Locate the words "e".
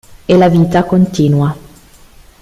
0.25-0.35